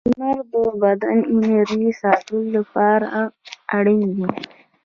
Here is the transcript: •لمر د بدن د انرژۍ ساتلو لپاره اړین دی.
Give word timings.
•لمر 0.07 0.37
د 0.51 0.53
بدن 0.83 1.17
د 1.27 1.29
انرژۍ 1.33 1.87
ساتلو 2.01 2.39
لپاره 2.55 3.09
اړین 3.77 4.01
دی. 4.15 4.27